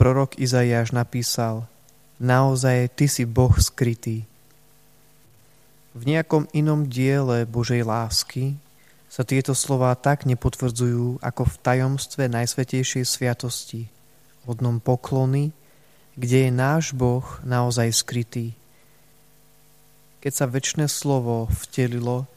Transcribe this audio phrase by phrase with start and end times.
[0.00, 1.68] prorok Izajáš napísal
[2.16, 4.24] Naozaj ty si Boh skrytý.
[5.92, 8.56] V nejakom inom diele Božej lásky
[9.12, 13.92] sa tieto slová tak nepotvrdzujú ako v tajomstve Najsvetejšej sviatosti,
[14.48, 15.52] hodnom poklony,
[16.16, 18.56] kde je náš Boh naozaj skrytý.
[20.20, 22.28] Keď sa väčšie slovo vtelilo,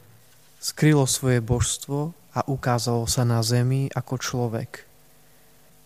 [0.60, 4.93] skrylo svoje božstvo a ukázalo sa na zemi ako človek.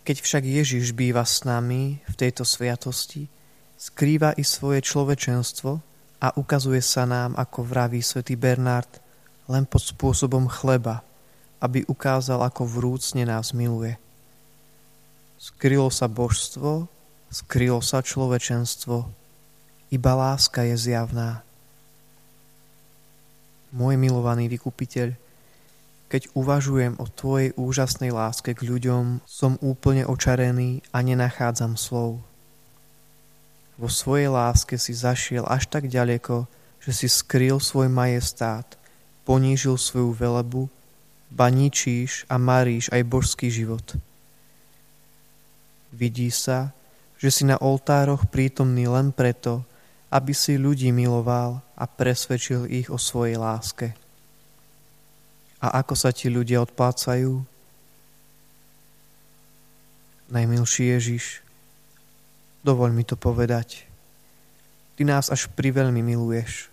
[0.08, 3.28] Keď však Ježiš býva s nami v tejto sviatosti,
[3.76, 5.84] skrýva i svoje človečenstvo
[6.24, 8.88] a ukazuje sa nám, ako vraví svätý Bernard,
[9.52, 11.04] len pod spôsobom chleba,
[11.60, 14.00] aby ukázal, ako vrúcne nás miluje.
[15.36, 16.88] Skrylo sa božstvo,
[17.28, 19.04] skrylo sa človečenstvo,
[19.92, 21.44] iba láska je zjavná.
[23.76, 25.27] Môj milovaný vykupiteľ,
[26.08, 32.24] keď uvažujem o Tvojej úžasnej láske k ľuďom, som úplne očarený a nenachádzam slov.
[33.78, 36.48] Vo svojej láske si zašiel až tak ďaleko,
[36.82, 38.66] že si skryl svoj majestát,
[39.28, 40.66] ponížil svoju velebu,
[41.28, 43.84] ba ničíš a maríš aj božský život.
[45.92, 46.72] Vidí sa,
[47.20, 49.62] že si na oltároch prítomný len preto,
[50.08, 53.92] aby si ľudí miloval a presvedčil ich o svojej láske.
[55.58, 57.42] A ako sa ti ľudia odplácajú?
[60.28, 61.40] Najmilší Ježiš,
[62.62, 63.88] dovoľ mi to povedať.
[64.94, 66.70] Ty nás až priveľmi miluješ.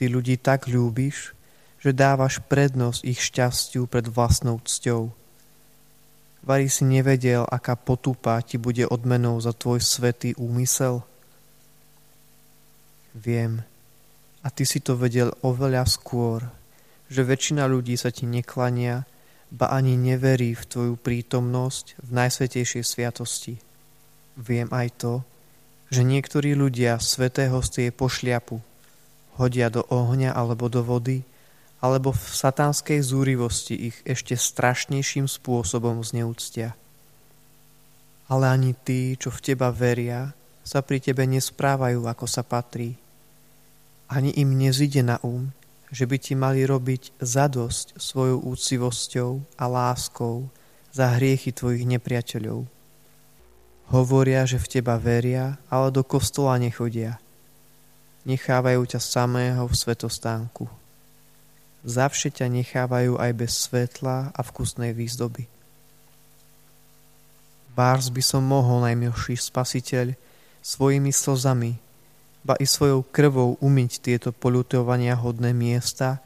[0.00, 1.36] Ty ľudí tak ľúbiš,
[1.82, 5.10] že dávaš prednosť ich šťastiu pred vlastnou cťou.
[6.42, 11.02] Vary si nevedel, aká potupa ti bude odmenou za tvoj svetý úmysel?
[13.14, 13.62] Viem.
[14.42, 16.42] A ty si to vedel oveľa skôr,
[17.12, 19.04] že väčšina ľudí sa ti neklania,
[19.52, 23.60] ba ani neverí v tvoju prítomnosť v najsvetejšej sviatosti.
[24.40, 25.14] Viem aj to,
[25.92, 28.64] že niektorí ľudia sveté hostie pošliapu,
[29.36, 31.20] hodia do ohňa alebo do vody,
[31.84, 36.72] alebo v satánskej zúrivosti ich ešte strašnejším spôsobom zneúctia.
[38.32, 40.32] Ale ani tí, čo v teba veria,
[40.64, 42.96] sa pri tebe nesprávajú, ako sa patrí.
[44.08, 45.52] Ani im nezide na um,
[45.92, 49.30] že by ti mali robiť zadosť svojou úcivosťou
[49.60, 50.48] a láskou
[50.88, 52.64] za hriechy tvojich nepriateľov.
[53.92, 57.20] Hovoria, že v teba veria, ale do kostola nechodia–
[58.22, 60.64] nechávajú ťa samého v svetostánku.
[61.82, 65.50] Zavše ťa nechávajú aj bez svetla a vkusnej výzdoby.
[67.74, 70.14] Bárs by som mohol, najmilší spasiteľ,
[70.62, 71.81] svojimi slzami,
[72.42, 76.18] ba i svojou krvou umyť tieto polutovania hodné miesta,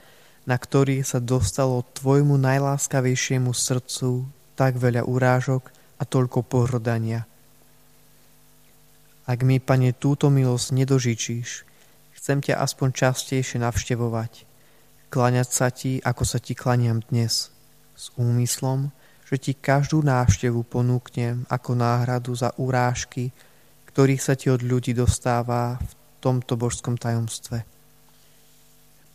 [0.48, 4.24] na ktorých sa dostalo tvojmu najláskavejšiemu srdcu
[4.56, 5.68] tak veľa urážok
[6.00, 7.28] a toľko pohrdania.
[9.26, 11.66] Ak mi, pane, túto milosť nedožičíš,
[12.26, 14.50] Chcem ťa aspoň častejšie navštevovať,
[15.14, 17.54] klaňať sa ti, ako sa ti klaniam dnes,
[17.94, 18.90] s úmyslom,
[19.30, 23.30] že ti každú návštevu ponúknem ako náhradu za urážky,
[23.94, 27.64] ktorých sa ti od ľudí dostáva v tomto božskom tajomstve.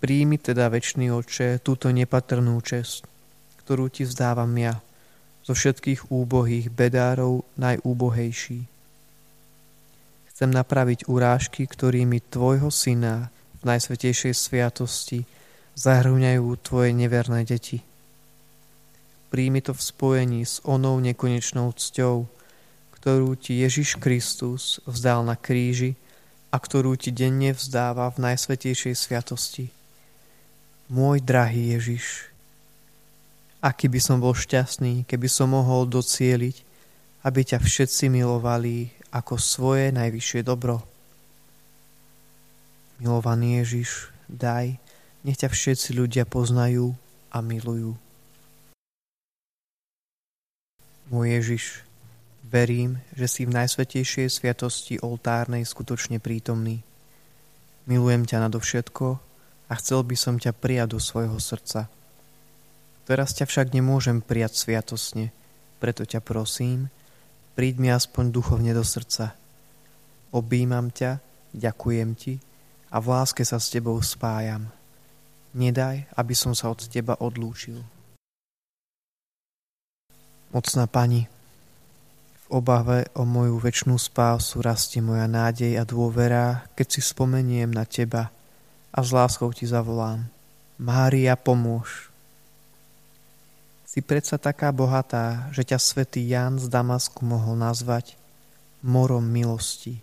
[0.02, 3.06] Príjmi teda, väčší oče, túto nepatrnú čest,
[3.62, 4.82] ktorú ti vzdávam ja,
[5.46, 8.72] zo všetkých úbohých bedárov najúbohejší
[10.42, 13.30] Chcem napraviť urážky, ktorými tvojho syna
[13.62, 15.22] v najsvetejšej sviatosti
[15.78, 17.86] zahrňajú tvoje neverné deti.
[19.30, 22.26] Príjmi to v spojení s onou nekonečnou cťou,
[22.98, 25.94] ktorú ti Ježiš Kristus vzdal na kríži
[26.52, 29.72] a ktorú ti denne vzdáva v najsvetejšej sviatosti.
[30.92, 32.28] Môj drahý Ježiš,
[33.64, 36.68] aký by som bol šťastný, keby som mohol docieliť,
[37.24, 40.84] aby ťa všetci milovali ako svoje najvyššie dobro.
[43.00, 44.76] Milovaný Ježiš, daj,
[45.24, 46.92] nech ťa všetci ľudia poznajú
[47.32, 47.96] a milujú.
[51.12, 51.64] Môj Ježiš,
[52.52, 56.84] verím, že si v najsvetejšej sviatosti oltárnej skutočne prítomný.
[57.88, 59.08] Milujem ťa nadovšetko
[59.72, 61.88] a chcel by som ťa prijať do svojho srdca.
[63.08, 65.32] Teraz ťa však nemôžem prijať sviatosne,
[65.80, 66.92] preto ťa prosím,
[67.56, 69.34] príď mi aspoň duchovne do srdca.
[70.36, 71.24] Obímam ťa,
[71.56, 72.38] ďakujem ti
[72.92, 74.68] a v láske sa s tebou spájam.
[75.56, 77.80] Nedaj, aby som sa od teba odlúčil.
[80.52, 81.28] Mocná pani,
[82.52, 88.30] obave o moju väčšnú spásu rastie moja nádej a dôvera, keď si spomeniem na teba
[88.92, 90.28] a s láskou ti zavolám.
[90.76, 92.12] Mária, pomôž.
[93.88, 98.20] Si predsa taká bohatá, že ťa svätý Ján z Damasku mohol nazvať
[98.84, 100.00] morom milosti.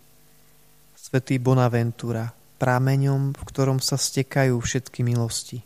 [0.97, 5.61] Svetý Bonaventura, prameňom, v ktorom sa stekajú všetky milosti.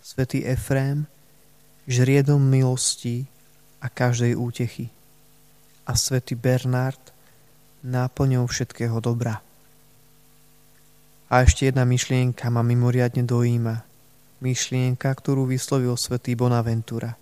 [0.00, 1.04] Svetý Efrém,
[1.84, 3.28] žriedom milosti
[3.84, 4.88] a každej útechy.
[5.90, 7.02] A svätý Bernard,
[7.82, 9.42] náplňou všetkého dobra.
[11.26, 13.82] A ešte jedna myšlienka ma mimoriadne dojíma.
[14.38, 17.18] Myšlienka, ktorú vyslovil svätý Bonaventura.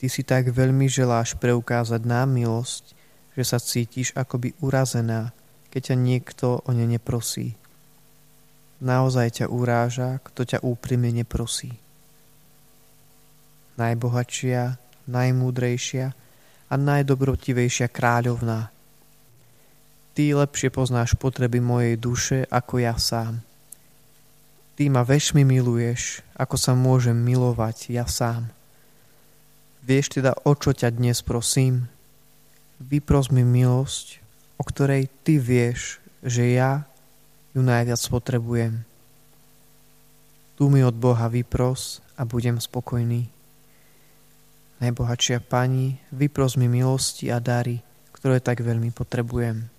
[0.00, 2.96] Ty si tak veľmi želáš preukázať nám milosť,
[3.36, 5.36] že sa cítiš akoby urazená,
[5.68, 7.60] keď ťa niekto o ne neprosí.
[8.80, 11.76] Naozaj ťa uráža, kto ťa úprimne neprosí.
[13.76, 16.24] Najbohatšia, najmúdrejšia
[16.66, 18.74] a najdobrotivejšia kráľovná.
[20.16, 23.44] Ty lepšie poznáš potreby mojej duše ako ja sám.
[24.76, 28.48] Ty ma veľmi miluješ, ako sa môžem milovať ja sám.
[29.86, 31.86] Vieš teda, o čo ťa dnes prosím?
[32.82, 34.20] Vypros mi milosť,
[34.58, 36.84] o ktorej ty vieš, že ja
[37.54, 38.84] ju najviac potrebujem.
[40.56, 43.35] Tu mi od Boha vypros a budem spokojný.
[44.76, 47.80] Najbohatšia Pani, vypros mi milosti a dary,
[48.12, 49.75] ktoré tak veľmi potrebujem.